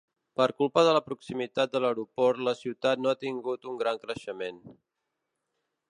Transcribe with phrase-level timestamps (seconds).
[0.39, 4.63] Per culpa de la proximitat de l'aeroport la ciutat no ha tingut un gran creixement.